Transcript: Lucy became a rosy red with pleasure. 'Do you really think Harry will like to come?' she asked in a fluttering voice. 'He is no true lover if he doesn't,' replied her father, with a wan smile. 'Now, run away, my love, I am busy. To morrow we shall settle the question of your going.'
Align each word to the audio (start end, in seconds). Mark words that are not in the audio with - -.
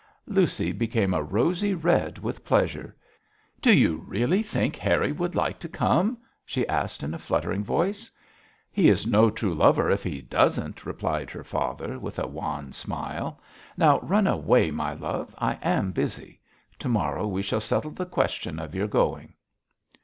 Lucy 0.25 0.71
became 0.71 1.13
a 1.13 1.21
rosy 1.21 1.75
red 1.75 2.17
with 2.17 2.43
pleasure. 2.43 2.95
'Do 3.61 3.71
you 3.71 4.03
really 4.07 4.41
think 4.41 4.75
Harry 4.75 5.11
will 5.11 5.29
like 5.35 5.59
to 5.59 5.69
come?' 5.69 6.17
she 6.43 6.67
asked 6.67 7.03
in 7.03 7.13
a 7.13 7.19
fluttering 7.19 7.63
voice. 7.63 8.09
'He 8.71 8.89
is 8.89 9.05
no 9.05 9.29
true 9.29 9.53
lover 9.53 9.91
if 9.91 10.01
he 10.01 10.19
doesn't,' 10.19 10.87
replied 10.87 11.29
her 11.29 11.43
father, 11.43 11.99
with 11.99 12.17
a 12.17 12.25
wan 12.25 12.73
smile. 12.73 13.39
'Now, 13.77 13.99
run 13.99 14.25
away, 14.25 14.71
my 14.71 14.93
love, 14.95 15.35
I 15.37 15.59
am 15.61 15.91
busy. 15.91 16.41
To 16.79 16.89
morrow 16.89 17.27
we 17.27 17.43
shall 17.43 17.61
settle 17.61 17.91
the 17.91 18.07
question 18.07 18.57
of 18.57 18.73
your 18.73 18.87
going.' 18.87 19.33